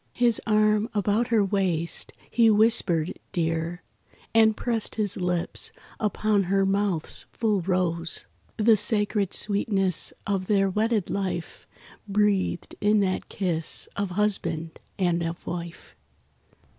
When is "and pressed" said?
4.33-4.95